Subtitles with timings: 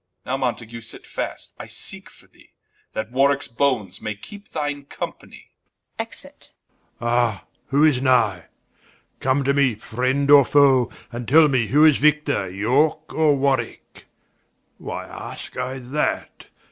[0.25, 2.53] Now Mountague sit fast, I seeke for thee,
[2.93, 5.51] That Warwickes Bones may keepe thine companie.
[5.99, 6.31] Enter.
[6.99, 7.07] Warw.
[7.07, 8.45] Ah, who is nigh?
[9.19, 14.05] come to me, friend, or foe, And tell me who is Victor, Yorke, or Warwicke?
[14.79, 16.45] Why aske I that?